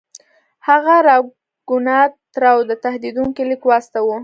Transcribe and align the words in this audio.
هغه 0.67 0.95
راګونات 1.07 2.13
راو 2.43 2.59
ته 2.69 2.75
تهدیدونکی 2.85 3.43
لیک 3.49 3.63
واستاوه. 3.67 4.15